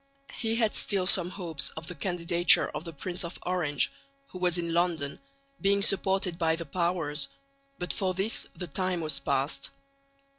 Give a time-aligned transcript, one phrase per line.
[0.33, 3.91] He had still some hopes of the candidature of the Prince of Orange
[4.29, 5.19] (who was in London)
[5.61, 7.27] being supported by the Powers,
[7.77, 9.69] but for this the time was past.